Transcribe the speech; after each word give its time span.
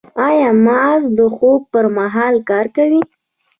ایا 0.27 0.49
مغز 0.65 1.03
د 1.17 1.19
خوب 1.35 1.59
پر 1.71 1.85
مهال 1.97 2.35
کار 2.49 2.65
کوي؟ 2.75 3.01